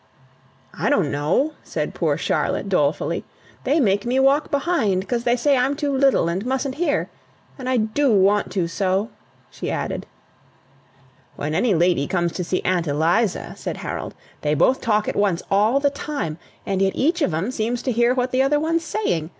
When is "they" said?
3.65-3.79, 5.25-5.35, 14.41-14.55